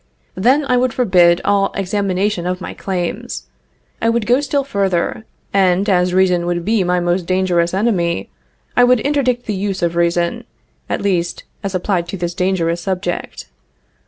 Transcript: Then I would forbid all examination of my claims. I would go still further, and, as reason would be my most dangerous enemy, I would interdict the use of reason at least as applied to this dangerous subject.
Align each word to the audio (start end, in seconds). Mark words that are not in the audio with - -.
Then 0.33 0.65
I 0.65 0.77
would 0.77 0.95
forbid 0.95 1.41
all 1.45 1.71
examination 1.75 2.47
of 2.47 2.59
my 2.59 2.73
claims. 2.73 3.45
I 4.01 4.09
would 4.09 4.25
go 4.25 4.41
still 4.41 4.63
further, 4.63 5.25
and, 5.53 5.87
as 5.87 6.11
reason 6.11 6.47
would 6.47 6.65
be 6.65 6.83
my 6.83 6.99
most 6.99 7.27
dangerous 7.27 7.71
enemy, 7.71 8.31
I 8.75 8.83
would 8.83 9.01
interdict 9.05 9.45
the 9.45 9.53
use 9.53 9.83
of 9.83 9.95
reason 9.95 10.45
at 10.89 11.01
least 11.03 11.43
as 11.61 11.75
applied 11.75 12.07
to 12.07 12.17
this 12.17 12.33
dangerous 12.33 12.81
subject. 12.81 13.45